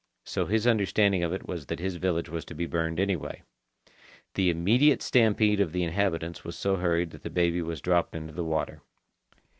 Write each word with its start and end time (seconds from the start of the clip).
So 0.25 0.47
his 0.47 0.65
understanding 0.65 1.21
of 1.21 1.31
it 1.31 1.47
was 1.47 1.67
that 1.67 1.77
his 1.79 1.97
village 1.97 2.27
was 2.27 2.43
to 2.45 2.55
be 2.55 2.65
burned 2.65 2.99
anyway. 2.99 3.43
The 4.33 4.49
immediate 4.49 5.03
stampede 5.03 5.59
of 5.61 5.73
the 5.73 5.83
inhabitants 5.83 6.43
was 6.43 6.57
so 6.57 6.77
hurried 6.77 7.11
that 7.11 7.21
the 7.21 7.29
baby 7.29 7.61
was 7.61 7.81
dropped 7.81 8.15
into 8.15 8.33
the 8.33 8.43
water. 8.43 8.81